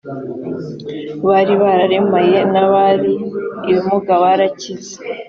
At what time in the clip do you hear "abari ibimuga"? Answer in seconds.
2.63-4.11